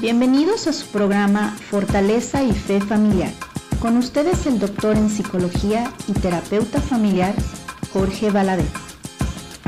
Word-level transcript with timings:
Bienvenidos 0.00 0.68
a 0.68 0.72
su 0.72 0.86
programa 0.92 1.56
Fortaleza 1.56 2.44
y 2.44 2.52
Fe 2.52 2.80
Familiar. 2.80 3.32
Con 3.80 3.96
ustedes 3.96 4.46
el 4.46 4.60
doctor 4.60 4.96
en 4.96 5.10
psicología 5.10 5.92
y 6.06 6.12
terapeuta 6.12 6.80
familiar 6.80 7.34
Jorge 7.92 8.30
Valadez. 8.30 8.70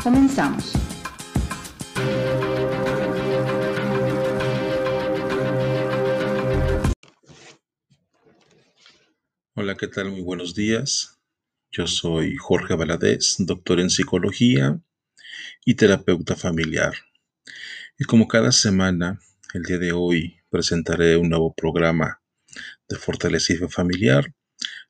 Comenzamos. 0.00 0.72
Hola, 9.56 9.76
¿qué 9.76 9.88
tal? 9.88 10.12
Muy 10.12 10.22
buenos 10.22 10.54
días. 10.54 11.20
Yo 11.72 11.88
soy 11.88 12.36
Jorge 12.36 12.76
Valadez, 12.76 13.34
doctor 13.40 13.80
en 13.80 13.90
psicología 13.90 14.80
y 15.64 15.74
terapeuta 15.74 16.36
familiar. 16.36 16.94
Y 17.98 18.04
como 18.04 18.28
cada 18.28 18.52
semana, 18.52 19.18
el 19.54 19.62
día 19.64 19.78
de 19.78 19.92
hoy 19.92 20.36
presentaré 20.48 21.16
un 21.16 21.28
nuevo 21.28 21.52
programa 21.52 22.20
de 22.88 22.96
fortalecimiento 22.96 23.68
familiar. 23.68 24.32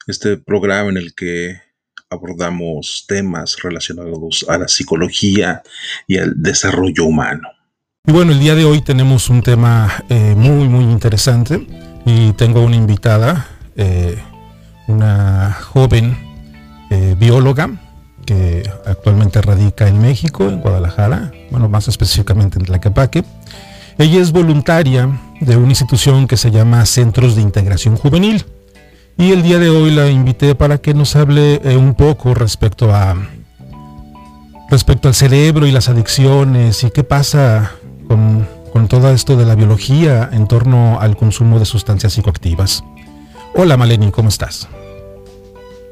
Este 0.07 0.37
programa 0.37 0.91
en 0.91 0.97
el 0.97 1.15
que 1.15 1.61
abordamos 2.11 3.05
temas 3.07 3.57
relacionados 3.63 4.45
a 4.49 4.59
la 4.59 4.69
psicología 4.69 5.63
y 6.07 6.19
al 6.19 6.35
desarrollo 6.43 7.05
humano. 7.05 7.49
Y 8.07 8.13
bueno, 8.13 8.33
el 8.33 8.41
día 8.41 8.55
de 8.55 8.65
hoy 8.65 8.81
tenemos 8.81 9.31
un 9.31 9.43
tema 9.43 10.05
eh, 10.09 10.35
muy, 10.37 10.69
muy 10.69 10.85
interesante 10.85 11.67
y 12.05 12.33
tengo 12.33 12.63
una 12.63 12.77
invitada, 12.77 13.47
eh, 13.77 14.19
una 14.89 15.53
joven 15.53 16.17
eh, 16.91 17.15
bióloga 17.19 17.71
que 18.27 18.69
actualmente 18.87 19.41
radica 19.41 19.89
en 19.89 20.01
México, 20.01 20.49
en 20.49 20.61
Guadalajara, 20.61 21.33
bueno, 21.51 21.69
más 21.69 21.89
específicamente 21.89 22.59
en 22.59 22.65
Tlaquepaque 22.65 23.25
ella 24.01 24.19
es 24.19 24.33
voluntaria 24.33 25.11
de 25.41 25.59
una 25.59 25.69
institución 25.69 26.27
que 26.27 26.39
se 26.39 26.51
llama 26.51 26.87
Centros 26.87 27.37
de 27.37 27.43
Integración 27.43 27.97
Juvenil. 27.97 28.47
Y 29.19 29.33
el 29.33 29.43
día 29.43 29.59
de 29.59 29.69
hoy 29.69 29.91
la 29.91 30.09
invité 30.09 30.55
para 30.55 30.79
que 30.79 30.95
nos 30.95 31.17
hable 31.17 31.61
eh, 31.63 31.77
un 31.77 31.95
poco 31.95 32.33
respecto 32.33 32.95
a 32.95 33.15
respecto 34.71 35.09
al 35.09 35.15
cerebro 35.15 35.67
y 35.67 35.71
las 35.71 35.91
adicciones 35.91 36.83
y 36.83 36.91
qué 36.91 37.05
pasa 37.05 37.73
con, 38.09 38.49
con 38.73 38.89
todo 38.89 39.11
esto 39.11 39.37
de 39.37 39.45
la 39.45 39.55
biología 39.55 40.31
en 40.33 40.49
torno 40.49 40.99
al 40.99 41.15
consumo 41.17 41.59
de 41.59 41.67
sustancias 41.67 42.15
psicoactivas. 42.15 42.83
Hola 43.55 43.77
Maleni, 43.77 44.11
¿cómo 44.13 44.31
estás? 44.31 44.67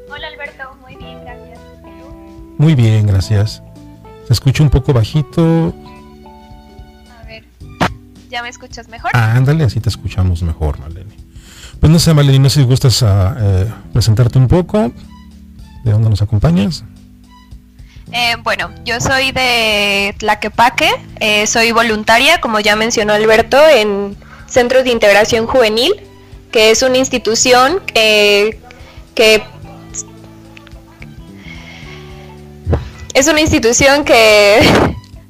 Hola 0.09 0.27
Alberto, 0.29 0.63
muy 0.81 0.95
bien, 0.95 1.19
gracias. 1.23 1.59
Muy 2.57 2.73
bien, 2.73 3.05
gracias. 3.05 3.61
Se 4.25 4.33
escucha 4.33 4.63
un 4.63 4.71
poco 4.71 4.93
bajito, 4.93 5.75
¿Ya 8.29 8.43
me 8.43 8.49
escuchas 8.49 8.87
mejor? 8.87 9.09
Ah, 9.15 9.33
ándale, 9.33 9.63
así 9.63 9.79
te 9.79 9.89
escuchamos 9.89 10.43
mejor, 10.43 10.79
Maleni. 10.79 11.15
Pues 11.79 11.91
no 11.91 11.97
sé, 11.97 12.13
Maleni, 12.13 12.37
no 12.37 12.49
sé 12.49 12.59
si 12.59 12.65
gustas 12.65 13.01
a, 13.01 13.29
ah, 13.29 13.37
eh, 13.39 13.73
presentarte 13.91 14.37
un 14.37 14.47
poco. 14.47 14.91
¿De 15.83 15.91
dónde 15.91 16.11
nos 16.11 16.21
acompañas? 16.21 16.83
Eh, 18.11 18.35
bueno, 18.43 18.69
yo 18.85 18.99
soy 18.99 19.31
de 19.31 20.13
Tlaquepaque, 20.19 20.89
eh, 21.19 21.47
soy 21.47 21.71
voluntaria, 21.71 22.39
como 22.39 22.59
ya 22.59 22.75
mencionó 22.75 23.13
Alberto, 23.13 23.57
en 23.67 24.15
Centros 24.45 24.83
de 24.83 24.91
Integración 24.91 25.47
Juvenil, 25.47 25.93
que 26.51 26.69
es 26.69 26.83
una 26.83 26.97
institución 26.97 27.79
que 27.85 28.59
es 33.13 33.27
una 33.27 33.41
institución 33.41 34.05
que 34.05 34.59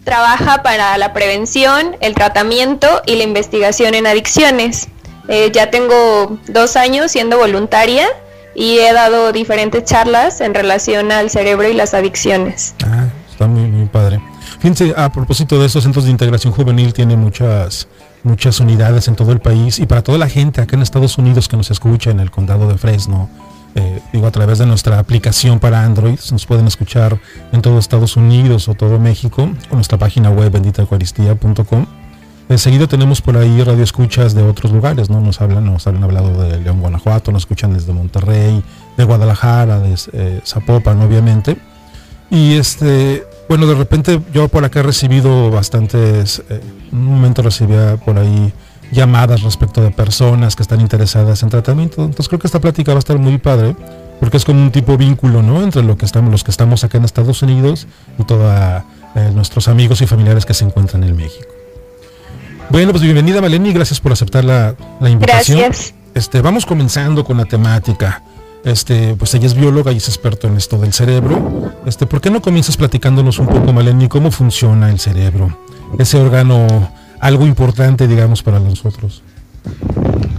trabaja 0.03 0.63
para 0.63 0.97
la 0.97 1.13
prevención, 1.13 1.95
el 2.01 2.15
tratamiento 2.15 3.01
y 3.05 3.15
la 3.15 3.23
investigación 3.23 3.93
en 3.95 4.07
adicciones. 4.07 4.87
Eh, 5.27 5.51
ya 5.53 5.69
tengo 5.69 6.39
dos 6.47 6.75
años 6.75 7.11
siendo 7.11 7.37
voluntaria 7.37 8.07
y 8.55 8.79
he 8.79 8.91
dado 8.93 9.31
diferentes 9.31 9.83
charlas 9.83 10.41
en 10.41 10.53
relación 10.53 11.11
al 11.11 11.29
cerebro 11.29 11.67
y 11.67 11.73
las 11.73 11.93
adicciones. 11.93 12.73
Ah, 12.83 13.07
está 13.29 13.47
muy, 13.47 13.69
muy 13.69 13.87
padre. 13.87 14.19
Fíjense, 14.59 14.93
a 14.97 15.11
propósito 15.11 15.59
de 15.59 15.67
esos 15.67 15.83
centros 15.83 16.05
de 16.05 16.11
integración 16.11 16.51
juvenil, 16.51 16.93
tiene 16.93 17.15
muchas, 17.15 17.87
muchas 18.23 18.59
unidades 18.59 19.07
en 19.07 19.15
todo 19.15 19.31
el 19.31 19.39
país 19.39 19.79
y 19.79 19.85
para 19.85 20.03
toda 20.03 20.17
la 20.17 20.27
gente 20.27 20.61
acá 20.61 20.75
en 20.75 20.81
Estados 20.81 21.17
Unidos 21.17 21.47
que 21.47 21.55
nos 21.55 21.71
escucha 21.71 22.09
en 22.09 22.19
el 22.19 22.31
condado 22.31 22.67
de 22.67 22.77
Fresno, 22.77 23.29
eh, 23.79 24.01
digo, 24.11 24.27
a 24.27 24.31
través 24.31 24.59
de 24.59 24.65
nuestra 24.65 24.99
aplicación 24.99 25.59
para 25.59 25.83
Android. 25.83 26.19
Nos 26.31 26.45
pueden 26.45 26.67
escuchar 26.67 27.19
en 27.51 27.61
todo 27.61 27.79
Estados 27.79 28.17
Unidos 28.17 28.67
o 28.67 28.73
todo 28.73 28.99
México, 28.99 29.49
con 29.69 29.77
nuestra 29.77 29.97
página 29.97 30.29
web 30.29 30.51
benditaeucaristía.com. 30.51 31.85
Enseguida 32.49 32.87
tenemos 32.87 33.21
por 33.21 33.37
ahí 33.37 33.63
radio 33.63 33.83
escuchas 33.83 34.33
de 34.33 34.41
otros 34.41 34.71
lugares, 34.71 35.09
¿no? 35.09 35.21
Nos 35.21 35.39
hablan, 35.39 35.65
nos 35.65 35.85
han 35.87 36.03
hablado 36.03 36.41
de 36.41 36.59
León, 36.59 36.81
Guanajuato, 36.81 37.31
nos 37.31 37.43
escuchan 37.43 37.73
desde 37.73 37.93
Monterrey, 37.93 38.63
de 38.97 39.03
Guadalajara, 39.03 39.79
de 39.79 39.95
eh, 40.13 40.41
Zapopan, 40.45 40.99
obviamente. 41.01 41.57
Y 42.31 42.55
este, 42.55 43.23
bueno, 43.47 43.65
de 43.67 43.75
repente 43.75 44.19
yo 44.33 44.47
por 44.47 44.65
acá 44.65 44.81
he 44.81 44.83
recibido 44.83 45.51
bastantes, 45.51 46.43
eh, 46.49 46.61
en 46.91 46.97
un 46.97 47.05
momento 47.05 47.41
recibía 47.43 47.97
por 47.97 48.17
ahí 48.17 48.51
llamadas 48.91 49.41
respecto 49.41 49.81
de 49.81 49.91
personas 49.91 50.55
que 50.55 50.63
están 50.63 50.81
interesadas 50.81 51.43
en 51.43 51.49
tratamiento. 51.49 52.03
Entonces 52.03 52.27
creo 52.27 52.39
que 52.39 52.47
esta 52.47 52.59
plática 52.59 52.91
va 52.91 52.97
a 52.97 52.99
estar 52.99 53.17
muy 53.17 53.37
padre 53.37 53.75
porque 54.19 54.37
es 54.37 54.45
como 54.45 54.61
un 54.61 54.71
tipo 54.71 54.97
vínculo, 54.97 55.41
¿no? 55.41 55.63
Entre 55.63 55.81
lo 55.83 55.97
que 55.97 56.05
estamos, 56.05 56.31
los 56.31 56.43
que 56.43 56.51
estamos 56.51 56.83
acá 56.83 56.97
en 56.97 57.05
Estados 57.05 57.41
Unidos 57.41 57.87
y 58.17 58.23
todos 58.23 58.83
eh, 59.15 59.31
nuestros 59.33 59.67
amigos 59.67 60.01
y 60.01 60.07
familiares 60.07 60.45
que 60.45 60.53
se 60.53 60.65
encuentran 60.65 61.03
en 61.03 61.15
México. 61.15 61.47
Bueno, 62.69 62.91
pues 62.91 63.01
bienvenida 63.01 63.41
Maleni, 63.41 63.73
gracias 63.73 63.99
por 63.99 64.11
aceptar 64.11 64.43
la, 64.43 64.75
la 64.99 65.09
invitación. 65.09 65.59
Gracias. 65.59 65.93
Este, 66.13 66.41
vamos 66.41 66.65
comenzando 66.65 67.23
con 67.23 67.37
la 67.37 67.45
temática. 67.45 68.23
Este, 68.65 69.15
pues 69.15 69.33
ella 69.33 69.47
es 69.47 69.53
bióloga 69.53 69.91
y 69.91 69.97
es 69.97 70.07
experto 70.09 70.47
en 70.47 70.57
esto 70.57 70.77
del 70.77 70.91
cerebro. 70.93 71.73
Este, 71.85 72.05
¿por 72.05 72.19
qué 72.19 72.29
no 72.29 72.41
comienzas 72.41 72.75
platicándonos 72.77 73.39
un 73.39 73.47
poco, 73.47 73.71
Maleni, 73.71 74.07
cómo 74.09 74.31
funciona 74.31 74.89
el 74.89 74.99
cerebro? 74.99 75.57
Ese 75.97 76.17
órgano 76.17 76.91
algo 77.19 77.45
importante, 77.45 78.07
digamos, 78.07 78.43
para 78.43 78.59
nosotros. 78.59 79.21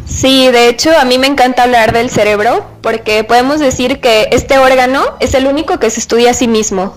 Sí, 0.07 0.49
de 0.51 0.69
hecho 0.69 0.91
a 0.99 1.05
mí 1.05 1.19
me 1.19 1.29
encanta 1.29 1.63
hablar 1.63 1.93
del 1.93 2.11
cerebro 2.11 2.67
porque 2.83 3.23
podemos 3.23 3.61
decir 3.61 4.01
que 4.01 4.29
este 4.33 4.59
órgano 4.59 5.05
es 5.21 5.35
el 5.35 5.47
único 5.47 5.79
que 5.79 5.91
se 5.91 6.01
estudia 6.01 6.31
a 6.31 6.35
sí 6.35 6.49
mismo. 6.49 6.97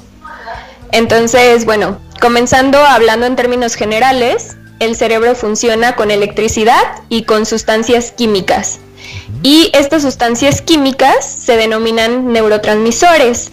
Entonces, 0.92 1.66
bueno, 1.66 2.00
comenzando 2.20 2.80
hablando 2.80 3.26
en 3.26 3.36
términos 3.36 3.76
generales, 3.76 4.58
el 4.80 4.96
cerebro 4.96 5.36
funciona 5.36 5.96
con 5.96 6.12
electricidad 6.12 6.84
y 7.10 7.24
con 7.24 7.46
sustancias 7.46 8.12
químicas. 8.12 8.80
Y 9.44 9.70
estas 9.74 10.02
sustancias 10.02 10.62
químicas 10.62 11.26
se 11.26 11.58
denominan 11.58 12.32
neurotransmisores. 12.32 13.52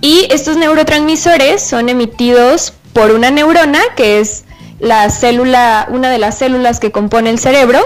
Y 0.00 0.26
estos 0.30 0.56
neurotransmisores 0.56 1.62
son 1.62 1.88
emitidos 1.88 2.72
por 2.92 3.12
una 3.12 3.30
neurona, 3.30 3.80
que 3.96 4.20
es 4.20 4.44
la 4.82 5.08
célula, 5.10 5.86
una 5.90 6.10
de 6.10 6.18
las 6.18 6.36
células 6.36 6.80
que 6.80 6.90
compone 6.90 7.30
el 7.30 7.38
cerebro, 7.38 7.78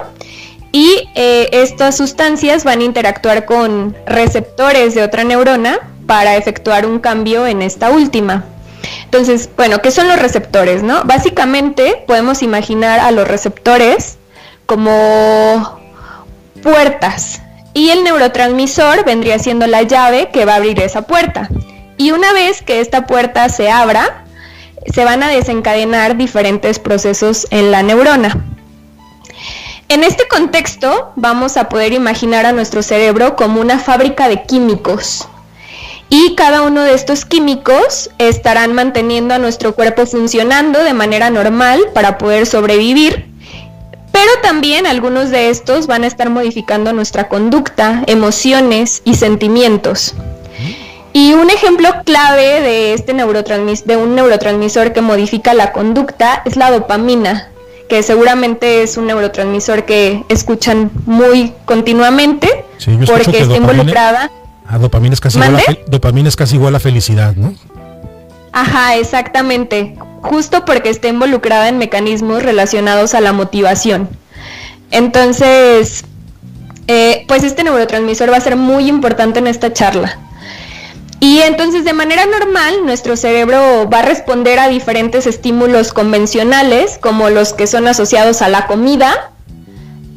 y 0.73 1.09
eh, 1.15 1.51
estas 1.53 1.97
sustancias 1.97 2.65
van 2.65 2.81
a 2.81 2.85
interactuar 2.85 3.45
con 3.45 3.95
receptores 4.07 4.95
de 4.95 5.03
otra 5.03 5.23
neurona 5.23 5.79
para 6.07 6.37
efectuar 6.37 6.87
un 6.87 6.99
cambio 6.99 7.47
en 7.47 7.61
esta 7.61 7.91
última. 7.91 8.45
Entonces, 9.05 9.51
bueno, 9.57 9.81
¿qué 9.83 9.91
son 9.91 10.09
los 10.09 10.19
receptores? 10.19 10.83
No? 10.83 11.05
Básicamente 11.05 12.03
podemos 12.07 12.43
imaginar 12.43 13.01
a 13.01 13.11
los 13.11 13.29
receptores 13.29 14.17
como 14.65 15.79
puertas 16.63 17.43
y 17.75 17.91
el 17.91 18.05
neurotransmisor 18.05 19.05
vendría 19.05 19.39
siendo 19.39 19.67
la 19.67 19.83
llave 19.83 20.31
que 20.33 20.47
va 20.47 20.55
a 20.55 20.57
abrir 20.57 20.81
esa 20.81 21.03
puerta. 21.03 21.51
Y 21.99 22.13
una 22.13 22.33
vez 22.33 22.63
que 22.63 22.81
esta 22.81 23.07
puerta 23.07 23.49
se 23.51 23.71
abra, 23.71 24.26
se 24.93 25.05
van 25.05 25.23
a 25.23 25.29
desencadenar 25.29 26.17
diferentes 26.17 26.79
procesos 26.79 27.47
en 27.51 27.71
la 27.71 27.83
neurona. 27.83 28.45
En 29.89 30.03
este 30.03 30.27
contexto 30.27 31.13
vamos 31.17 31.57
a 31.57 31.69
poder 31.69 31.93
imaginar 31.93 32.45
a 32.45 32.53
nuestro 32.53 32.83
cerebro 32.83 33.37
como 33.37 33.61
una 33.61 33.79
fábrica 33.79 34.29
de 34.29 34.43
químicos 34.43 35.29
y 36.09 36.35
cada 36.35 36.63
uno 36.63 36.83
de 36.83 36.95
estos 36.95 37.25
químicos 37.25 38.11
estarán 38.19 38.73
manteniendo 38.73 39.35
a 39.35 39.39
nuestro 39.39 39.75
cuerpo 39.75 40.07
funcionando 40.07 40.83
de 40.83 40.95
manera 40.95 41.31
normal 41.31 41.81
para 41.95 42.19
poder 42.19 42.47
sobrevivir, 42.47 43.29
pero 44.13 44.31
también 44.43 44.87
algunos 44.87 45.31
de 45.31 45.51
estos 45.51 45.87
van 45.87 46.05
a 46.05 46.07
estar 46.07 46.31
modificando 46.31 46.93
nuestra 46.93 47.29
conducta, 47.29 48.03
emociones 48.07 49.03
y 49.05 49.15
sentimientos. 49.15 50.15
Y 51.17 51.33
un 51.33 51.49
ejemplo 51.49 51.89
clave 52.05 52.61
de, 52.61 52.93
este 52.93 53.15
neurotransmis 53.15 53.87
de 53.87 53.97
un 53.97 54.15
neurotransmisor 54.15 54.93
que 54.93 55.01
modifica 55.01 55.55
la 55.55 55.73
conducta 55.73 56.43
es 56.45 56.57
la 56.57 56.71
dopamina, 56.71 57.49
que 57.89 58.03
seguramente 58.03 58.83
es 58.83 58.99
un 58.99 59.07
neurotransmisor 59.07 59.87
que 59.87 60.27
escuchan 60.29 60.91
muy 61.07 61.55
continuamente 61.65 62.67
porque 63.07 63.39
está 63.39 63.57
involucrada. 63.57 64.31
Ah, 64.69 64.77
dopamina 64.77 65.15
es, 65.15 65.21
casi 65.23 65.39
igual 65.39 65.57
a, 65.57 65.63
dopamina 65.87 66.29
es 66.29 66.37
casi 66.37 66.57
igual 66.57 66.75
a 66.75 66.81
felicidad, 66.81 67.35
¿no? 67.35 67.55
Ajá, 68.53 68.97
exactamente. 68.97 69.97
Justo 70.21 70.67
porque 70.67 70.91
está 70.91 71.09
involucrada 71.09 71.71
en 71.71 71.79
mecanismos 71.79 72.43
relacionados 72.43 73.15
a 73.15 73.23
la 73.23 73.33
motivación. 73.33 74.07
Entonces, 74.91 76.05
eh, 76.89 77.25
pues 77.27 77.43
este 77.43 77.65
neurotransmisor 77.65 78.31
va 78.31 78.37
a 78.37 78.41
ser 78.41 78.57
muy 78.57 78.87
importante 78.87 79.39
en 79.39 79.47
esta 79.47 79.73
charla. 79.73 80.19
Y 81.21 81.41
entonces 81.41 81.85
de 81.85 81.93
manera 81.93 82.27
normal 82.27 82.85
nuestro 82.85 83.17
cerebro 83.17 83.89
va 83.89 84.01
a 84.01 84.03
responder 84.03 84.59
a 84.59 84.69
diferentes 84.69 85.27
estímulos 85.27 85.93
convencionales, 85.93 86.99
como 87.01 87.31
los 87.31 87.53
que 87.53 87.67
son 87.67 87.89
asociados 87.89 88.43
a 88.43 88.49
la 88.49 88.67
comida, 88.67 89.33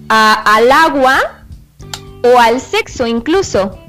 al 0.09 0.71
agua 0.71 1.19
o 2.23 2.39
al 2.39 2.59
sexo 2.59 3.07
incluso, 3.07 3.79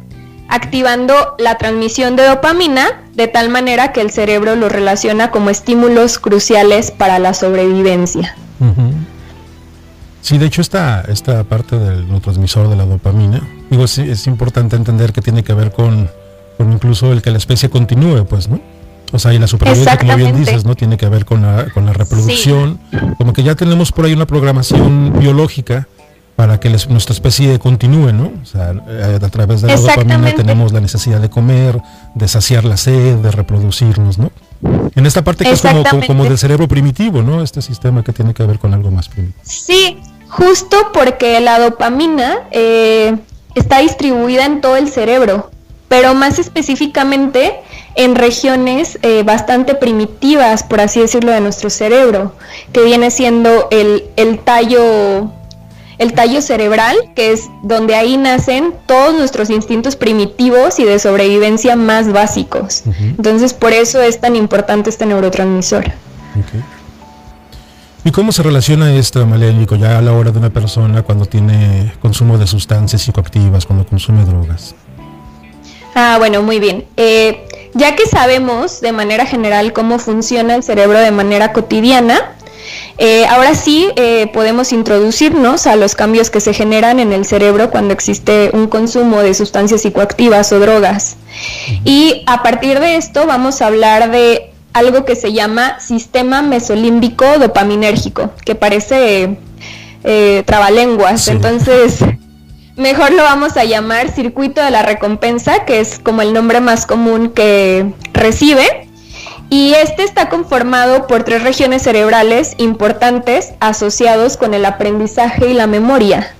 activando 0.48 1.34
la 1.38 1.58
transmisión 1.58 2.16
de 2.16 2.26
dopamina 2.26 3.02
de 3.14 3.26
tal 3.26 3.48
manera 3.48 3.92
que 3.92 4.00
el 4.00 4.10
cerebro 4.10 4.54
lo 4.54 4.68
relaciona 4.68 5.30
como 5.30 5.50
estímulos 5.50 6.18
cruciales 6.18 6.90
para 6.90 7.18
la 7.18 7.34
sobrevivencia. 7.34 8.36
Sí, 10.22 10.38
de 10.38 10.46
hecho 10.46 10.60
esta, 10.60 11.00
esta 11.08 11.42
parte 11.44 11.78
del 11.78 12.06
neurotransmisor 12.06 12.68
de 12.68 12.76
la 12.76 12.84
dopamina, 12.84 13.40
digo, 13.68 13.84
es, 13.84 13.98
es 13.98 14.26
importante 14.26 14.76
entender 14.76 15.12
que 15.12 15.22
tiene 15.22 15.42
que 15.42 15.54
ver 15.54 15.72
con, 15.72 16.10
incluso 16.64 17.12
el 17.12 17.22
que 17.22 17.30
la 17.30 17.38
especie 17.38 17.70
continúe, 17.70 18.24
pues, 18.26 18.48
¿no? 18.48 18.60
O 19.12 19.18
sea, 19.18 19.34
y 19.34 19.38
la 19.38 19.46
supervivencia, 19.46 19.98
como 19.98 20.16
bien 20.16 20.36
dices, 20.38 20.64
¿no? 20.64 20.76
Tiene 20.76 20.96
que 20.96 21.08
ver 21.08 21.24
con 21.24 21.42
la, 21.42 21.66
con 21.72 21.84
la 21.84 21.92
reproducción. 21.92 22.78
Como 23.18 23.32
que 23.32 23.42
ya 23.42 23.54
tenemos 23.54 23.90
por 23.92 24.04
ahí 24.04 24.12
una 24.12 24.26
programación 24.26 25.18
biológica 25.18 25.88
para 26.36 26.58
que 26.58 26.70
nuestra 26.70 27.12
especie 27.12 27.58
continúe, 27.58 28.12
¿no? 28.12 28.32
O 28.42 28.46
sea, 28.46 28.72
eh, 28.88 29.18
a 29.20 29.28
través 29.28 29.60
de 29.60 29.68
la 29.68 29.76
dopamina 29.76 30.34
tenemos 30.34 30.72
la 30.72 30.80
necesidad 30.80 31.20
de 31.20 31.28
comer, 31.28 31.82
de 32.14 32.28
saciar 32.28 32.64
la 32.64 32.76
sed, 32.76 33.16
de 33.16 33.30
reproducirnos, 33.30 34.16
¿no? 34.16 34.30
En 34.94 35.06
esta 35.06 35.22
parte 35.22 35.44
que 35.44 35.50
es 35.50 35.60
como, 35.60 35.82
como, 36.06 36.24
del 36.24 36.38
cerebro 36.38 36.66
primitivo, 36.66 37.22
¿no? 37.22 37.42
Este 37.42 37.60
sistema 37.60 38.02
que 38.02 38.12
tiene 38.12 38.32
que 38.32 38.42
ver 38.44 38.58
con 38.58 38.72
algo 38.72 38.90
más 38.90 39.08
primitivo. 39.08 39.38
Sí, 39.42 39.98
justo 40.28 40.76
porque 40.94 41.40
la 41.40 41.58
dopamina 41.58 42.38
eh, 42.52 43.18
está 43.54 43.80
distribuida 43.80 44.46
en 44.46 44.62
todo 44.62 44.76
el 44.76 44.88
cerebro, 44.88 45.50
pero 45.90 46.14
más 46.14 46.38
específicamente 46.38 47.52
en 47.96 48.14
regiones 48.14 48.96
eh, 49.02 49.24
bastante 49.24 49.74
primitivas, 49.74 50.62
por 50.62 50.80
así 50.80 51.00
decirlo, 51.00 51.32
de 51.32 51.40
nuestro 51.40 51.68
cerebro, 51.68 52.32
que 52.72 52.84
viene 52.84 53.10
siendo 53.10 53.66
el, 53.72 54.04
el 54.14 54.38
tallo 54.38 55.32
el 55.98 56.12
tallo 56.14 56.40
cerebral, 56.42 56.96
que 57.16 57.32
es 57.32 57.50
donde 57.64 57.96
ahí 57.96 58.16
nacen 58.16 58.72
todos 58.86 59.14
nuestros 59.14 59.50
instintos 59.50 59.96
primitivos 59.96 60.78
y 60.78 60.84
de 60.84 60.98
sobrevivencia 61.00 61.74
más 61.74 62.10
básicos. 62.10 62.84
Entonces, 63.00 63.52
por 63.52 63.72
eso 63.72 64.00
es 64.00 64.18
tan 64.18 64.36
importante 64.36 64.88
este 64.88 65.04
neurotransmisor. 65.04 65.92
¿Y 68.04 68.12
cómo 68.12 68.32
se 68.32 68.42
relaciona 68.44 68.94
esto, 68.94 69.26
malénico, 69.26 69.74
ya 69.74 69.98
a 69.98 70.00
la 70.00 70.12
hora 70.12 70.30
de 70.30 70.38
una 70.38 70.50
persona 70.50 71.02
cuando 71.02 71.26
tiene 71.26 71.92
consumo 72.00 72.38
de 72.38 72.46
sustancias 72.46 73.02
psicoactivas, 73.02 73.66
cuando 73.66 73.84
consume 73.84 74.24
drogas? 74.24 74.74
Ah, 75.94 76.16
bueno, 76.18 76.42
muy 76.42 76.60
bien. 76.60 76.84
Eh, 76.96 77.46
ya 77.74 77.96
que 77.96 78.06
sabemos 78.06 78.80
de 78.80 78.92
manera 78.92 79.26
general 79.26 79.72
cómo 79.72 79.98
funciona 79.98 80.54
el 80.54 80.62
cerebro 80.62 80.98
de 80.98 81.10
manera 81.10 81.52
cotidiana, 81.52 82.34
eh, 82.98 83.26
ahora 83.26 83.54
sí 83.54 83.88
eh, 83.96 84.28
podemos 84.32 84.72
introducirnos 84.72 85.66
a 85.66 85.76
los 85.76 85.94
cambios 85.94 86.30
que 86.30 86.40
se 86.40 86.52
generan 86.52 87.00
en 87.00 87.12
el 87.12 87.24
cerebro 87.24 87.70
cuando 87.70 87.94
existe 87.94 88.50
un 88.52 88.68
consumo 88.68 89.22
de 89.22 89.34
sustancias 89.34 89.82
psicoactivas 89.82 90.52
o 90.52 90.60
drogas. 90.60 91.16
Y 91.84 92.22
a 92.26 92.42
partir 92.42 92.78
de 92.80 92.96
esto 92.96 93.26
vamos 93.26 93.62
a 93.62 93.66
hablar 93.66 94.10
de 94.10 94.52
algo 94.72 95.04
que 95.04 95.16
se 95.16 95.32
llama 95.32 95.80
sistema 95.80 96.42
mesolímbico 96.42 97.24
dopaminérgico, 97.38 98.30
que 98.44 98.54
parece 98.54 99.38
eh, 100.04 100.42
trabalenguas. 100.44 101.28
Entonces, 101.28 102.00
mejor 102.80 103.12
lo 103.12 103.22
vamos 103.22 103.56
a 103.56 103.64
llamar 103.64 104.10
circuito 104.10 104.62
de 104.62 104.70
la 104.70 104.82
recompensa, 104.82 105.64
que 105.64 105.80
es 105.80 105.98
como 105.98 106.22
el 106.22 106.32
nombre 106.32 106.60
más 106.60 106.86
común 106.86 107.30
que 107.30 107.92
recibe. 108.12 108.88
Y 109.50 109.74
este 109.74 110.04
está 110.04 110.28
conformado 110.28 111.06
por 111.06 111.24
tres 111.24 111.42
regiones 111.42 111.82
cerebrales 111.82 112.54
importantes 112.58 113.52
asociados 113.60 114.36
con 114.36 114.54
el 114.54 114.64
aprendizaje 114.64 115.48
y 115.50 115.54
la 115.54 115.66
memoria. 115.66 116.34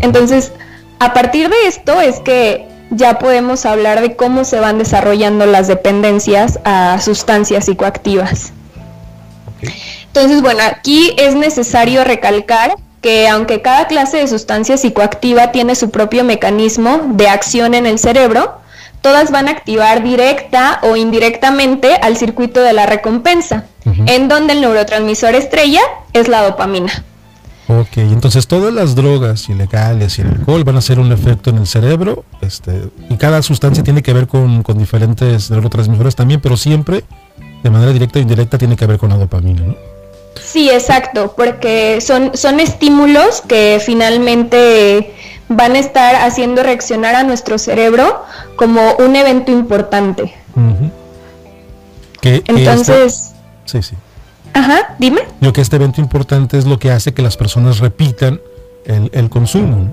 Entonces, 0.00 0.52
a 0.98 1.12
partir 1.12 1.48
de 1.50 1.66
esto 1.66 2.00
es 2.00 2.20
que 2.20 2.66
ya 2.90 3.18
podemos 3.18 3.66
hablar 3.66 4.00
de 4.00 4.16
cómo 4.16 4.44
se 4.44 4.60
van 4.60 4.78
desarrollando 4.78 5.46
las 5.46 5.68
dependencias 5.68 6.58
a 6.64 7.00
sustancias 7.00 7.66
psicoactivas. 7.66 8.52
Entonces, 10.06 10.42
bueno, 10.42 10.60
aquí 10.64 11.12
es 11.18 11.34
necesario 11.34 12.04
recalcar 12.04 12.76
que 13.04 13.28
aunque 13.28 13.60
cada 13.60 13.86
clase 13.86 14.16
de 14.16 14.26
sustancia 14.26 14.78
psicoactiva 14.78 15.52
tiene 15.52 15.74
su 15.74 15.90
propio 15.90 16.24
mecanismo 16.24 17.02
de 17.10 17.28
acción 17.28 17.74
en 17.74 17.84
el 17.84 17.98
cerebro, 17.98 18.54
todas 19.02 19.30
van 19.30 19.46
a 19.46 19.50
activar 19.50 20.02
directa 20.02 20.80
o 20.82 20.96
indirectamente 20.96 21.96
al 21.96 22.16
circuito 22.16 22.62
de 22.62 22.72
la 22.72 22.86
recompensa, 22.86 23.66
en 23.84 24.28
donde 24.28 24.54
el 24.54 24.62
neurotransmisor 24.62 25.34
estrella 25.34 25.82
es 26.14 26.28
la 26.28 26.44
dopamina. 26.44 27.04
Ok, 27.68 27.98
entonces 27.98 28.46
todas 28.46 28.72
las 28.72 28.94
drogas 28.94 29.50
ilegales 29.50 30.18
y 30.18 30.22
el 30.22 30.28
alcohol 30.28 30.64
van 30.64 30.76
a 30.76 30.78
hacer 30.78 30.98
un 30.98 31.12
efecto 31.12 31.50
en 31.50 31.58
el 31.58 31.66
cerebro, 31.66 32.24
este, 32.40 32.88
y 33.10 33.18
cada 33.18 33.42
sustancia 33.42 33.84
tiene 33.84 34.02
que 34.02 34.14
ver 34.14 34.26
con, 34.26 34.62
con 34.62 34.78
diferentes 34.78 35.50
neurotransmisores 35.50 36.16
también, 36.16 36.40
pero 36.40 36.56
siempre 36.56 37.04
de 37.62 37.68
manera 37.68 37.92
directa 37.92 38.18
o 38.18 38.22
indirecta 38.22 38.56
tiene 38.56 38.76
que 38.76 38.86
ver 38.86 38.96
con 38.96 39.10
la 39.10 39.18
dopamina, 39.18 39.60
¿no? 39.60 39.93
Sí, 40.54 40.70
exacto, 40.70 41.34
porque 41.36 42.00
son, 42.00 42.36
son 42.36 42.60
estímulos 42.60 43.40
que 43.40 43.82
finalmente 43.84 45.12
van 45.48 45.72
a 45.72 45.80
estar 45.80 46.14
haciendo 46.14 46.62
reaccionar 46.62 47.16
a 47.16 47.24
nuestro 47.24 47.58
cerebro 47.58 48.22
como 48.54 48.94
un 49.00 49.16
evento 49.16 49.50
importante. 49.50 50.32
Entonces... 52.22 53.32
sí, 53.64 53.82
sí. 53.82 53.96
Ajá, 54.52 54.94
dime. 55.00 55.22
Lo 55.40 55.52
que 55.52 55.60
este 55.60 55.74
evento 55.74 56.00
importante 56.00 56.56
es 56.56 56.66
lo 56.66 56.78
que 56.78 56.92
hace 56.92 57.12
que 57.12 57.22
las 57.22 57.36
personas 57.36 57.80
repitan 57.80 58.40
el, 58.84 59.30
consumo. 59.30 59.92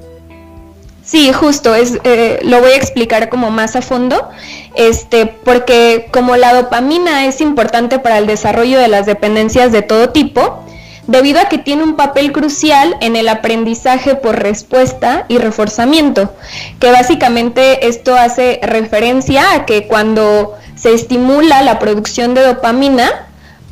Sí, 1.12 1.34
justo, 1.34 1.76
es, 1.76 2.00
eh, 2.06 2.40
lo 2.44 2.62
voy 2.62 2.72
a 2.72 2.78
explicar 2.78 3.28
como 3.28 3.52
más 3.52 3.76
a 3.76 3.82
fondo, 3.82 4.30
este, 4.76 5.26
porque 5.26 6.08
como 6.10 6.38
la 6.38 6.54
dopamina 6.54 7.26
es 7.26 7.42
importante 7.42 8.00
para 8.00 8.18
el 8.18 8.28
desarrollo 8.28 8.80
de 8.80 8.88
las 8.88 9.08
dependencias 9.08 9.74
de 9.74 9.82
todo 9.82 10.12
tipo, 10.12 10.64
debido 11.08 11.42
a 11.42 11.50
que 11.50 11.58
tiene 11.58 11.84
un 11.84 11.98
papel 11.98 12.32
crucial 12.32 12.96
en 13.02 13.18
el 13.18 13.28
aprendizaje 13.28 14.16
por 14.16 14.42
respuesta 14.42 15.26
y 15.28 15.38
reforzamiento, 15.38 16.34
que 16.80 16.92
básicamente 16.92 17.90
esto 17.90 18.16
hace 18.16 18.62
referencia 18.64 19.54
a 19.54 19.66
que 19.66 19.88
cuando 19.88 20.58
se 20.76 20.94
estimula 20.94 21.62
la 21.62 21.78
producción 21.78 22.36
de 22.36 22.44
dopamina, 22.44 23.28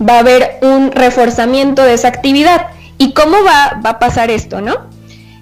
va 0.06 0.16
a 0.16 0.20
haber 0.20 0.60
un 0.62 0.92
reforzamiento 0.92 1.84
de 1.84 1.94
esa 1.94 2.10
actividad. 2.10 2.68
¿Y 2.98 3.13
cómo 3.13 3.38
va, 3.46 3.80
a 3.82 3.98
pasar 3.98 4.30
esto, 4.30 4.60
no? 4.60 4.88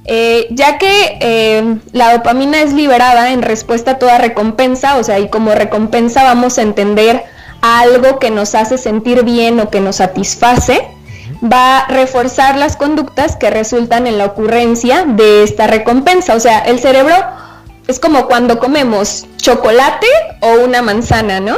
Eh, 0.09 0.47
ya 0.51 0.77
que 0.77 1.17
eh, 1.19 1.79
la 1.91 2.13
dopamina 2.13 2.61
es 2.61 2.71
liberada 2.71 3.33
en 3.33 3.41
respuesta 3.41 3.91
a 3.91 3.99
toda 3.99 4.17
recompensa, 4.17 4.97
o 4.97 5.03
sea, 5.03 5.19
y 5.19 5.29
como 5.29 5.53
recompensa 5.53 6.23
vamos 6.23 6.57
a 6.57 6.61
entender 6.61 7.25
algo 7.61 8.17
que 8.17 8.31
nos 8.31 8.55
hace 8.55 8.77
sentir 8.77 9.23
bien 9.23 9.59
o 9.59 9.69
que 9.69 9.81
nos 9.81 9.97
satisface, 9.97 10.87
va 11.43 11.79
a 11.79 11.87
reforzar 11.87 12.57
las 12.57 12.77
conductas 12.77 13.35
que 13.35 13.49
resultan 13.49 14.07
en 14.07 14.17
la 14.17 14.25
ocurrencia 14.25 15.03
de 15.05 15.43
esta 15.43 15.67
recompensa. 15.67 16.35
O 16.35 16.39
sea, 16.39 16.59
el 16.59 16.79
cerebro 16.79 17.15
es 17.87 17.99
como 17.99 18.27
cuando 18.27 18.59
comemos 18.59 19.25
chocolate 19.37 20.07
o 20.39 20.63
una 20.63 20.81
manzana, 20.81 21.41
¿no? 21.41 21.57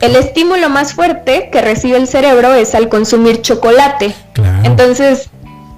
El 0.00 0.16
estímulo 0.16 0.70
más 0.70 0.94
fuerte 0.94 1.50
que 1.52 1.60
recibe 1.60 1.98
el 1.98 2.08
cerebro 2.08 2.54
es 2.54 2.74
al 2.74 2.88
consumir 2.88 3.42
chocolate. 3.42 4.14
Entonces, 4.64 5.28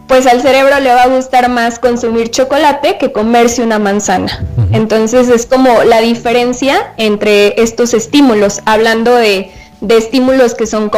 pues 0.07 0.27
al 0.27 0.43
cerebro 0.43 0.79
le 0.81 0.91
va 0.91 1.03
a 1.03 1.09
gustar 1.09 1.49
más 1.49 1.79
consumir 1.79 2.31
chocolate 2.31 2.99
que 2.99 3.13
comerse 3.13 3.63
una 3.63 3.79
manzana. 3.79 4.45
Entonces 4.73 5.29
es 5.29 5.47
como 5.47 5.83
la 5.85 6.01
diferencia 6.01 6.93
entre 6.97 7.61
estos 7.63 7.95
estímulos, 7.95 8.61
hablando 8.67 9.15
de, 9.15 9.51
estímulos 9.89 10.55
que 10.55 10.67
son 10.67 10.91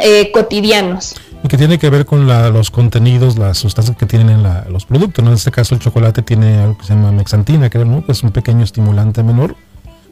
eh, 0.00 0.30
cotidianos. 0.32 1.14
Y 1.42 1.48
que 1.48 1.56
tiene 1.56 1.78
que 1.78 1.88
ver 1.88 2.04
con 2.04 2.26
los 2.26 2.70
contenidos, 2.70 3.38
las 3.38 3.58
sustancias 3.58 3.96
que 3.96 4.06
tienen 4.06 4.30
en 4.30 4.72
los 4.72 4.84
productos. 4.84 5.24
En 5.24 5.32
este 5.32 5.50
caso 5.50 5.74
el 5.74 5.80
chocolate 5.80 6.22
tiene 6.22 6.60
algo 6.60 6.76
que 6.78 6.84
se 6.84 6.94
llama 6.94 7.12
mexantina, 7.12 7.70
que 7.70 7.78
es 8.08 8.22
un 8.22 8.30
pequeño 8.30 8.64
estimulante 8.64 9.22
menor, 9.22 9.56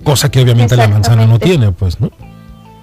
cosa 0.05 0.31
que 0.31 0.41
obviamente 0.41 0.77
la 0.77 0.89
manzana 0.89 1.27
no 1.27 1.39
tiene, 1.39 1.73
pues, 1.73 2.01
¿no? 2.01 2.11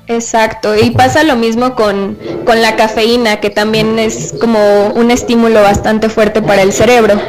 Exacto, 0.07 0.75
y 0.75 0.91
pasa 0.91 1.23
lo 1.23 1.35
mismo 1.35 1.75
con, 1.75 2.17
la 2.45 2.75
cafeína, 2.75 3.39
que 3.39 3.49
también 3.49 3.97
es 3.99 4.33
como 4.39 4.87
un 4.89 5.11
estímulo 5.11 5.61
bastante 5.61 6.09
fuerte 6.09 6.41
para 6.41 6.61
el 6.61 6.73
cerebro. 6.73 7.19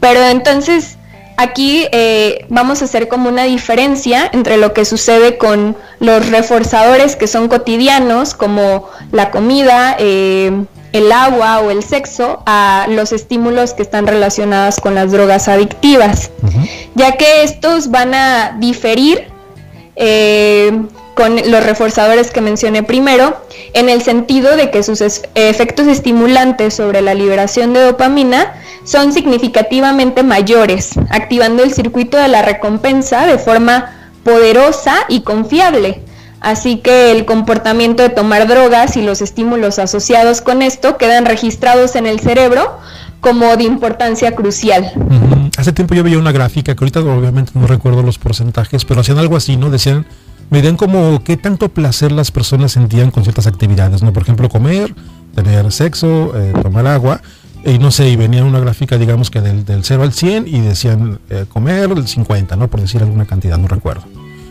Pero 0.00 0.22
entonces 0.24 0.96
aquí 1.36 1.86
eh, 1.92 2.46
vamos 2.48 2.80
a 2.80 2.86
hacer 2.86 3.08
como 3.08 3.28
una 3.28 3.44
diferencia 3.44 4.30
entre 4.32 4.56
lo 4.56 4.72
que 4.72 4.84
sucede 4.84 5.36
con 5.36 5.76
los 6.00 6.28
reforzadores 6.30 7.16
que 7.16 7.26
son 7.26 7.48
cotidianos, 7.48 8.34
como 8.34 8.88
la 9.12 9.30
comida, 9.30 9.96
eh, 9.98 10.52
el 10.92 11.12
agua 11.12 11.60
o 11.60 11.70
el 11.70 11.82
sexo 11.82 12.42
a 12.46 12.86
los 12.88 13.12
estímulos 13.12 13.74
que 13.74 13.82
están 13.82 14.06
relacionados 14.06 14.76
con 14.76 14.94
las 14.94 15.12
drogas 15.12 15.48
adictivas, 15.48 16.30
ya 16.94 17.12
que 17.12 17.42
estos 17.42 17.90
van 17.90 18.14
a 18.14 18.56
diferir 18.58 19.28
eh, 19.96 20.72
con 21.16 21.34
los 21.34 21.64
reforzadores 21.64 22.30
que 22.30 22.42
mencioné 22.42 22.82
primero, 22.82 23.40
en 23.72 23.88
el 23.88 24.02
sentido 24.02 24.54
de 24.54 24.70
que 24.70 24.82
sus 24.82 25.00
efectos 25.34 25.86
estimulantes 25.86 26.74
sobre 26.74 27.00
la 27.00 27.14
liberación 27.14 27.72
de 27.72 27.80
dopamina 27.80 28.52
son 28.84 29.14
significativamente 29.14 30.22
mayores, 30.22 30.90
activando 31.08 31.62
el 31.62 31.72
circuito 31.72 32.18
de 32.18 32.28
la 32.28 32.42
recompensa 32.42 33.26
de 33.26 33.38
forma 33.38 34.10
poderosa 34.24 34.94
y 35.08 35.22
confiable. 35.22 36.02
Así 36.40 36.80
que 36.80 37.12
el 37.12 37.24
comportamiento 37.24 38.02
de 38.02 38.10
tomar 38.10 38.46
drogas 38.46 38.98
y 38.98 39.02
los 39.02 39.22
estímulos 39.22 39.78
asociados 39.78 40.42
con 40.42 40.60
esto 40.60 40.98
quedan 40.98 41.24
registrados 41.24 41.96
en 41.96 42.06
el 42.06 42.20
cerebro 42.20 42.78
como 43.20 43.56
de 43.56 43.64
importancia 43.64 44.36
crucial. 44.36 44.92
Hace 45.56 45.72
tiempo 45.72 45.94
yo 45.94 46.04
veía 46.04 46.18
una 46.18 46.32
gráfica 46.32 46.74
que 46.74 46.84
ahorita 46.84 47.00
obviamente 47.00 47.52
no 47.54 47.66
recuerdo 47.66 48.02
los 48.02 48.18
porcentajes, 48.18 48.84
pero 48.84 49.00
hacían 49.00 49.16
algo 49.16 49.34
así, 49.34 49.56
¿no? 49.56 49.70
Decían 49.70 50.04
medían 50.50 50.76
como 50.76 51.22
qué 51.24 51.36
tanto 51.36 51.68
placer 51.68 52.12
las 52.12 52.30
personas 52.30 52.72
sentían 52.72 53.10
con 53.10 53.22
ciertas 53.22 53.46
actividades, 53.46 54.02
¿no? 54.02 54.12
Por 54.12 54.22
ejemplo, 54.22 54.48
comer, 54.48 54.94
tener 55.34 55.70
sexo, 55.72 56.32
eh, 56.36 56.52
tomar 56.62 56.86
agua, 56.86 57.20
y 57.64 57.78
no 57.78 57.90
sé, 57.90 58.08
y 58.08 58.16
venía 58.16 58.44
una 58.44 58.60
gráfica, 58.60 58.96
digamos 58.96 59.30
que 59.30 59.40
del, 59.40 59.64
del 59.64 59.82
0 59.84 60.04
al 60.04 60.12
100 60.12 60.46
y 60.46 60.60
decían 60.60 61.18
eh, 61.30 61.46
comer 61.48 61.90
el 61.90 62.06
50, 62.06 62.54
¿no? 62.56 62.68
Por 62.68 62.80
decir 62.80 63.02
alguna 63.02 63.26
cantidad, 63.26 63.58
no 63.58 63.66
recuerdo. 63.66 64.04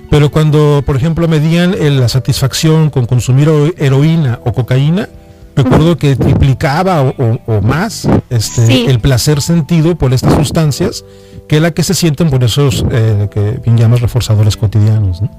Pero 0.09 0.29
cuando, 0.29 0.83
por 0.85 0.95
ejemplo, 0.95 1.27
medían 1.27 1.75
la 1.99 2.09
satisfacción 2.09 2.89
con 2.89 3.05
consumir 3.05 3.49
heroína 3.77 4.39
o 4.43 4.53
cocaína, 4.53 5.09
recuerdo 5.55 5.97
que 5.97 6.15
triplicaba 6.15 7.01
o, 7.01 7.61
más 7.61 8.07
este, 8.29 8.85
el 8.85 8.99
placer 8.99 9.41
sentido 9.41 9.95
por 9.95 10.13
estas 10.13 10.33
sustancias 10.33 11.03
que 11.47 11.59
la 11.59 11.71
que 11.71 11.83
se 11.83 11.93
sienten 11.93 12.29
por 12.29 12.43
esos 12.43 12.85
eh, 12.91 13.29
que 13.31 13.59
bien 13.63 13.77
llamas 13.77 14.01
reforzadores 14.01 14.57
cotidianos. 14.57 15.21
¿no? 15.21 15.31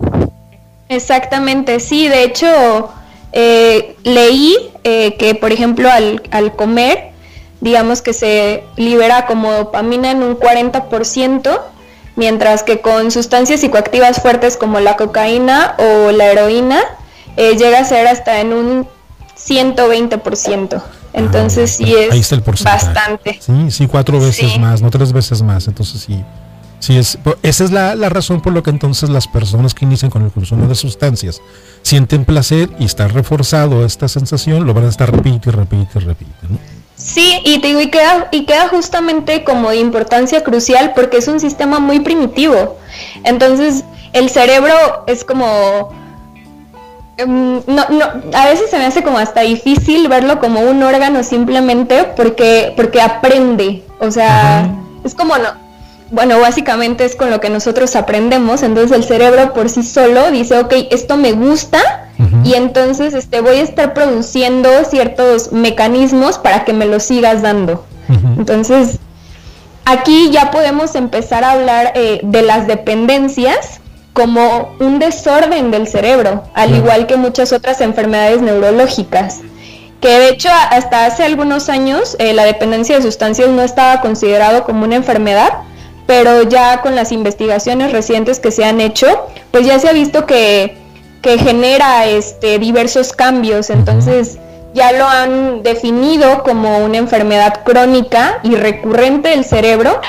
Exactamente, 0.88 1.80
sí, 1.80 2.08
de 2.08 2.24
hecho 2.24 2.90
eh, 3.32 3.96
leí 4.04 4.56
eh, 4.84 5.16
que 5.18 5.34
por 5.34 5.52
ejemplo 5.52 5.90
al, 5.90 6.56
comer, 6.56 7.10
digamos 7.60 8.02
que 8.02 8.12
se 8.12 8.62
libera 8.76 9.26
como 9.26 9.52
dopamina 9.52 10.10
en 10.10 10.22
un 10.22 10.38
40%, 10.38 11.60
mientras 12.14 12.62
que 12.62 12.80
con 12.80 13.10
sustancias 13.10 13.60
psicoactivas 13.60 14.22
fuertes 14.22 14.56
como 14.56 14.80
la 14.80 14.96
cocaína 14.96 15.74
o 15.78 16.12
la 16.12 16.26
heroína 16.26 16.80
eh, 17.36 17.56
llega 17.56 17.80
a 17.80 17.84
ser 17.84 18.06
hasta 18.06 18.40
en 18.40 18.52
un 18.52 18.86
120%. 19.36 20.82
Entonces 21.12 21.70
sí 21.72 21.94
es 21.94 22.42
bastante. 22.62 23.38
Sí, 23.40 23.70
sí, 23.70 23.86
cuatro 23.86 24.20
veces 24.20 24.58
más, 24.58 24.82
no 24.82 24.90
tres 24.90 25.12
veces 25.12 25.42
más. 25.42 25.66
Entonces 25.66 26.02
sí, 26.02 26.22
Sí, 26.78 26.96
es, 26.96 27.18
esa 27.42 27.64
es 27.64 27.70
la, 27.70 27.94
razón 28.08 28.40
por 28.40 28.52
la 28.52 28.62
que 28.62 28.70
entonces 28.70 29.08
las 29.08 29.26
personas 29.26 29.74
que 29.74 29.84
inician 29.84 30.10
con 30.10 30.22
el 30.22 30.30
consumo 30.30 30.66
de 30.66 30.74
sustancias 30.74 31.40
sienten 31.82 32.24
placer 32.24 32.68
y 32.78 32.84
está 32.84 33.08
reforzado 33.08 33.84
esta 33.84 34.08
sensación, 34.08 34.66
lo 34.66 34.74
van 34.74 34.84
a 34.84 34.88
estar 34.88 35.10
repite 35.10 35.48
y 35.48 35.52
repite 35.52 35.98
y 35.98 35.98
repite. 36.00 36.32
Sí, 36.96 37.40
y 37.44 37.60
te 37.60 37.68
digo, 37.68 37.80
y 37.80 37.90
queda, 37.90 38.28
y 38.30 38.46
queda 38.46 38.68
justamente 38.68 39.44
como 39.44 39.70
de 39.70 39.76
importancia 39.76 40.42
crucial 40.42 40.92
porque 40.94 41.18
es 41.18 41.28
un 41.28 41.40
sistema 41.40 41.78
muy 41.78 42.00
primitivo. 42.00 42.78
Entonces, 43.24 43.84
el 44.12 44.30
cerebro 44.30 44.74
es 45.06 45.24
como... 45.24 45.92
Em, 47.18 47.62
no, 47.66 47.86
no, 47.88 48.04
a 48.34 48.46
veces 48.46 48.70
se 48.70 48.78
me 48.78 48.84
hace 48.84 49.02
como 49.02 49.18
hasta 49.18 49.40
difícil 49.40 50.08
verlo 50.08 50.38
como 50.38 50.60
un 50.60 50.82
órgano 50.82 51.22
simplemente 51.22 52.04
porque, 52.16 52.74
porque 52.76 53.00
aprende. 53.00 53.84
O 54.00 54.10
sea, 54.10 54.70
es 55.02 55.14
como 55.14 55.36
no, 55.38 55.65
bueno, 56.10 56.40
básicamente 56.40 57.04
es 57.04 57.16
con 57.16 57.30
lo 57.30 57.40
que 57.40 57.50
nosotros 57.50 57.96
aprendemos, 57.96 58.62
entonces 58.62 58.96
el 58.96 59.04
cerebro 59.04 59.52
por 59.52 59.68
sí 59.68 59.82
solo 59.82 60.30
dice, 60.30 60.58
ok, 60.58 60.72
esto 60.90 61.16
me 61.16 61.32
gusta 61.32 62.10
y 62.44 62.54
entonces 62.54 63.12
este, 63.14 63.40
voy 63.40 63.56
a 63.56 63.62
estar 63.62 63.92
produciendo 63.92 64.68
ciertos 64.88 65.52
mecanismos 65.52 66.38
para 66.38 66.64
que 66.64 66.72
me 66.72 66.86
lo 66.86 66.98
sigas 67.00 67.42
dando. 67.42 67.84
Entonces, 68.38 68.98
aquí 69.84 70.30
ya 70.30 70.50
podemos 70.50 70.94
empezar 70.94 71.44
a 71.44 71.52
hablar 71.52 71.92
eh, 71.94 72.20
de 72.22 72.42
las 72.42 72.66
dependencias 72.66 73.80
como 74.12 74.74
un 74.80 74.98
desorden 74.98 75.70
del 75.70 75.88
cerebro, 75.88 76.44
al 76.54 76.74
igual 76.74 77.06
que 77.06 77.16
muchas 77.16 77.52
otras 77.52 77.80
enfermedades 77.80 78.40
neurológicas 78.40 79.40
que 80.00 80.08
de 80.08 80.28
hecho 80.28 80.48
hasta 80.70 81.06
hace 81.06 81.24
algunos 81.24 81.68
años 81.68 82.16
eh, 82.18 82.32
la 82.32 82.44
dependencia 82.44 82.96
de 82.96 83.02
sustancias 83.02 83.48
no 83.48 83.62
estaba 83.62 84.00
considerado 84.00 84.64
como 84.64 84.84
una 84.84 84.96
enfermedad, 84.96 85.52
pero 86.06 86.42
ya 86.42 86.80
con 86.80 86.94
las 86.94 87.12
investigaciones 87.12 87.92
recientes 87.92 88.40
que 88.40 88.50
se 88.50 88.64
han 88.64 88.80
hecho, 88.80 89.26
pues 89.50 89.66
ya 89.66 89.78
se 89.78 89.88
ha 89.88 89.92
visto 89.92 90.26
que, 90.26 90.84
genera 91.22 92.06
este, 92.06 92.60
diversos 92.60 93.12
cambios, 93.12 93.70
entonces 93.70 94.38
ya 94.74 94.92
lo 94.92 95.08
han 95.08 95.64
definido 95.64 96.44
como 96.44 96.78
una 96.84 96.98
enfermedad 96.98 97.64
crónica 97.64 98.38
y 98.44 98.54
recurrente 98.54 99.30
del 99.30 99.44
cerebro 99.44 100.00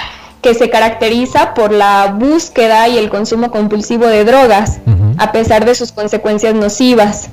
que 0.44 0.54
se 0.54 0.70
caracteriza 0.70 1.56
por 1.56 1.72
la 1.72 2.14
búsqueda 2.16 2.88
y 2.88 3.00
el 3.00 3.10
consumo 3.10 3.50
compulsivo 3.50 4.06
de 4.06 4.26
drogas, 4.26 4.80
a 5.18 5.32
pesar 5.32 5.66
de 5.66 5.74
sus 5.74 5.92
consecuencias 5.92 6.54
nocivas. 6.54 7.30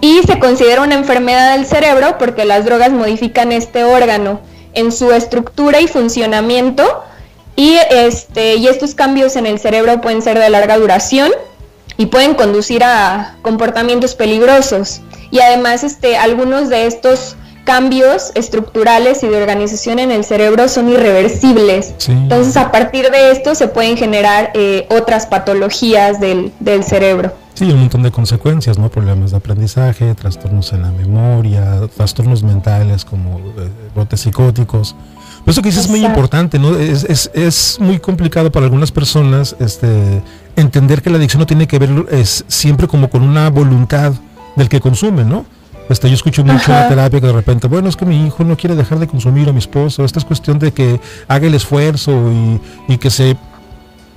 Y 0.00 0.22
se 0.26 0.38
considera 0.38 0.82
una 0.82 0.94
enfermedad 0.94 1.56
del 1.56 1.66
cerebro 1.66 2.16
porque 2.18 2.46
las 2.46 2.64
drogas 2.64 2.90
modifican 2.90 3.52
este 3.52 3.84
órgano 3.84 4.40
en 4.72 4.92
su 4.92 5.12
estructura 5.12 5.80
y 5.80 5.88
funcionamiento 5.88 7.02
y, 7.60 7.76
este, 7.90 8.56
y 8.56 8.68
estos 8.68 8.94
cambios 8.94 9.36
en 9.36 9.44
el 9.44 9.58
cerebro 9.58 10.00
pueden 10.00 10.22
ser 10.22 10.38
de 10.38 10.48
larga 10.48 10.78
duración 10.78 11.30
y 11.98 12.06
pueden 12.06 12.32
conducir 12.32 12.82
a 12.82 13.36
comportamientos 13.42 14.14
peligrosos. 14.14 15.02
Y 15.30 15.40
además 15.40 15.84
este, 15.84 16.16
algunos 16.16 16.70
de 16.70 16.86
estos 16.86 17.36
cambios 17.64 18.32
estructurales 18.34 19.22
y 19.22 19.28
de 19.28 19.36
organización 19.36 19.98
en 19.98 20.10
el 20.10 20.24
cerebro 20.24 20.68
son 20.68 20.88
irreversibles. 20.88 21.92
Entonces 22.08 22.56
a 22.56 22.72
partir 22.72 23.10
de 23.10 23.30
esto 23.30 23.54
se 23.54 23.68
pueden 23.68 23.98
generar 23.98 24.52
eh, 24.54 24.86
otras 24.88 25.26
patologías 25.26 26.18
del, 26.18 26.52
del, 26.60 26.82
cerebro. 26.82 27.34
Sí, 27.52 27.64
un 27.64 27.80
montón 27.80 28.02
de 28.02 28.10
consecuencias, 28.10 28.78
¿no? 28.78 28.88
Problemas 28.88 29.32
de 29.32 29.36
aprendizaje, 29.36 30.14
trastornos 30.14 30.72
en 30.72 30.80
la 30.80 30.92
memoria, 30.92 31.82
trastornos 31.94 32.42
mentales 32.42 33.04
como 33.04 33.38
eh, 33.38 33.68
brotes 33.94 34.22
psicóticos. 34.22 34.96
Eso 35.46 35.62
que 35.62 35.68
dices 35.68 35.84
es 35.84 35.90
muy 35.90 36.04
importante, 36.04 36.58
¿no? 36.58 36.76
Es, 36.76 37.04
es, 37.04 37.30
es, 37.34 37.78
muy 37.80 37.98
complicado 37.98 38.52
para 38.52 38.66
algunas 38.66 38.92
personas 38.92 39.56
este, 39.58 40.22
entender 40.56 41.02
que 41.02 41.10
la 41.10 41.16
adicción 41.16 41.40
no 41.40 41.46
tiene 41.46 41.66
que 41.66 41.78
ver 41.78 42.06
es, 42.10 42.44
siempre 42.46 42.86
como 42.86 43.10
con 43.10 43.22
una 43.22 43.50
voluntad 43.50 44.12
del 44.56 44.68
que 44.68 44.80
consume, 44.80 45.24
¿no? 45.24 45.46
Este, 45.88 46.08
yo 46.08 46.14
escucho 46.14 46.44
mucho 46.44 46.70
en 46.70 46.78
la 46.78 46.88
terapia 46.88 47.20
que 47.20 47.26
de 47.26 47.32
repente, 47.32 47.66
bueno, 47.66 47.88
es 47.88 47.96
que 47.96 48.06
mi 48.06 48.26
hijo 48.26 48.44
no 48.44 48.56
quiere 48.56 48.76
dejar 48.76 49.00
de 49.00 49.08
consumir 49.08 49.48
a 49.48 49.52
mi 49.52 49.58
esposo. 49.58 50.04
Esta 50.04 50.20
es 50.20 50.24
cuestión 50.24 50.58
de 50.60 50.72
que 50.72 51.00
haga 51.26 51.48
el 51.48 51.54
esfuerzo 51.54 52.30
y, 52.30 52.92
y 52.92 52.98
que 52.98 53.10
se 53.10 53.36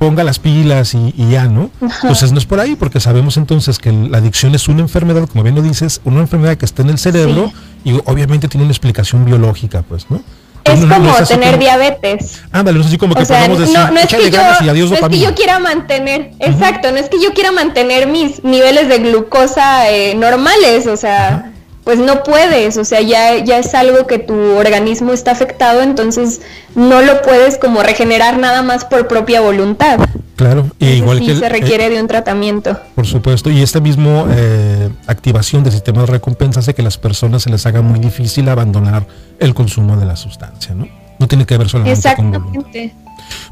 ponga 0.03 0.23
las 0.25 0.37
pilas 0.37 0.93
y, 0.95 1.13
ya, 1.31 1.47
¿no? 1.47 1.71
Entonces 1.79 2.33
no 2.33 2.37
es 2.37 2.45
por 2.45 2.59
ahí, 2.59 2.75
porque 2.75 2.99
sabemos 2.99 3.37
entonces 3.37 3.79
que 3.79 3.91
la 3.91 4.17
adicción 4.17 4.53
es 4.53 4.67
una 4.67 4.81
enfermedad, 4.81 5.27
como 5.29 5.43
bien 5.43 5.55
lo 5.55 5.61
dices, 5.61 6.01
una 6.03 6.19
enfermedad 6.19 6.57
que 6.57 6.65
está 6.65 6.81
en 6.81 6.89
el 6.89 6.97
cerebro 6.97 7.53
y 7.85 7.93
obviamente 8.05 8.49
tiene 8.49 8.65
una 8.65 8.71
explicación 8.73 9.23
biológica, 9.23 9.81
pues, 9.81 10.07
¿no? 10.09 10.21
Es 10.63 10.85
como 10.85 11.13
tener 11.27 11.59
diabetes. 11.59 12.41
Ándale, 12.51 12.77
no 12.77 12.81
es 12.81 12.87
así 12.87 12.97
como 12.97 13.15
que 13.15 13.25
podemos 13.25 13.59
decir, 13.59 13.77
no, 13.77 13.99
es 13.99 14.07
que 14.07 14.31
yo, 14.31 14.41
no 14.41 14.95
es 14.95 15.01
que 15.09 15.19
yo 15.19 15.35
quiera 15.35 15.59
mantener, 15.59 16.31
exacto, 16.39 16.91
no 16.91 16.97
es 16.97 17.09
que 17.09 17.21
yo 17.21 17.33
quiera 17.33 17.51
mantener 17.51 18.07
mis 18.07 18.43
niveles 18.43 18.87
de 18.87 18.99
glucosa 18.99 19.89
eh, 19.91 20.15
normales, 20.15 20.87
o 20.87 20.95
sea, 20.95 21.51
pues 21.83 21.99
no 21.99 22.23
puedes, 22.23 22.77
o 22.77 22.85
sea, 22.85 23.01
ya, 23.01 23.43
ya 23.43 23.59
es 23.59 23.73
algo 23.75 24.07
que 24.07 24.19
tu 24.19 24.33
organismo 24.33 25.11
está 25.11 25.31
afectado, 25.31 25.81
entonces 25.81 26.41
no 26.75 27.01
lo 27.01 27.21
puedes 27.21 27.57
como 27.57 27.83
regenerar 27.83 28.37
nada 28.37 28.61
más 28.61 28.85
por 28.85 29.07
propia 29.07 29.41
voluntad. 29.41 29.99
Claro, 30.35 30.71
y 30.79 30.87
igual 30.87 31.19
que 31.19 31.35
se 31.35 31.47
requiere 31.49 31.89
de 31.89 32.01
un 32.01 32.07
tratamiento. 32.07 32.79
Por 32.95 33.05
supuesto, 33.05 33.51
y 33.51 33.61
esta 33.61 33.79
misma 33.79 34.25
eh, 34.31 34.89
activación 35.07 35.63
del 35.63 35.73
sistema 35.73 36.01
de 36.01 36.07
recompensa 36.07 36.61
hace 36.61 36.73
que 36.73 36.81
las 36.81 36.97
personas 36.97 37.43
se 37.43 37.49
les 37.49 37.65
haga 37.65 37.81
muy 37.81 37.99
difícil 37.99 38.47
abandonar 38.49 39.05
el 39.39 39.53
consumo 39.53 39.97
de 39.97 40.05
la 40.05 40.15
sustancia, 40.15 40.73
¿no? 40.73 40.87
No 41.19 41.27
tiene 41.27 41.45
que 41.45 41.57
ver 41.57 41.69
solamente 41.69 42.15
con 42.15 42.31
voluntad. 42.31 42.79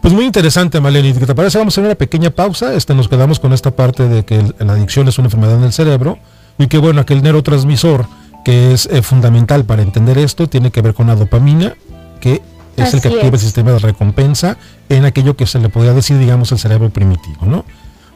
Pues 0.02 0.14
muy 0.14 0.26
interesante, 0.26 0.82
Maleni. 0.82 1.14
¿Qué 1.14 1.26
te 1.26 1.36
parece? 1.36 1.58
Vamos 1.58 1.74
a 1.74 1.82
hacer 1.82 1.86
una 1.86 1.96
pequeña 1.96 2.32
pausa. 2.32 2.74
Este, 2.74 2.94
nos 2.96 3.08
quedamos 3.08 3.40
con 3.40 3.54
esta 3.54 3.72
parte 3.72 4.08
de 4.08 4.26
que 4.26 4.44
la 4.60 4.74
adicción 4.74 5.08
es 5.08 5.18
una 5.20 5.28
enfermedad 5.28 5.58
en 5.58 5.64
el 5.64 5.74
cerebro 5.74 6.18
y 6.58 6.68
que, 6.68 6.78
bueno, 6.78 7.02
aquel 7.02 7.22
neurotransmisor 7.22 8.08
que 8.44 8.74
es 8.74 8.88
eh, 8.88 9.02
fundamental 9.02 9.66
para 9.66 9.82
entender 9.82 10.18
esto 10.18 10.48
tiene 10.48 10.72
que 10.72 10.82
ver 10.82 10.94
con 10.94 11.08
la 11.08 11.16
dopamina, 11.16 11.76
que 12.20 12.42
es 12.78 12.94
el 12.94 13.02
que 13.02 13.10
activa 13.10 13.30
el 13.30 13.40
sistema 13.40 13.72
de 13.72 13.80
recompensa 13.80 14.58
en 14.90 15.06
aquello 15.06 15.36
que 15.36 15.46
se 15.46 15.60
le 15.60 15.70
podría 15.70 15.94
decir, 15.94 16.18
digamos, 16.18 16.52
el 16.52 16.60
cerebro 16.60 16.90
primitivo, 16.90 17.46
¿no? 17.46 17.66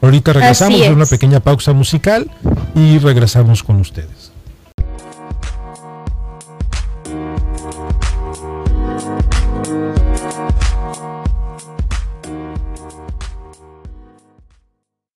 Ahorita 0.02 0.34
regresamos 0.34 0.80
de 0.80 0.92
una 0.92 1.06
pequeña 1.06 1.40
pausa 1.40 1.74
musical 1.74 2.30
y 2.76 3.00
regresamos 3.00 3.64
con 3.64 3.78
ustedes. 3.78 4.25